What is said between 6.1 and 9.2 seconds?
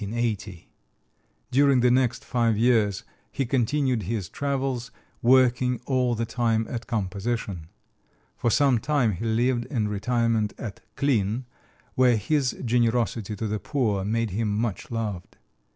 the time at composition. For some time